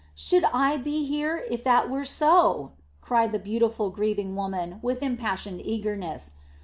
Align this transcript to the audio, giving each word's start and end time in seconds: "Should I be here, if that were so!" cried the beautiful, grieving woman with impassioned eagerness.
"Should 0.15 0.45
I 0.45 0.77
be 0.77 1.05
here, 1.05 1.45
if 1.51 1.63
that 1.63 1.87
were 1.87 2.05
so!" 2.05 2.71
cried 3.01 3.31
the 3.31 3.37
beautiful, 3.37 3.91
grieving 3.91 4.35
woman 4.35 4.79
with 4.81 5.03
impassioned 5.03 5.61
eagerness. 5.63 6.31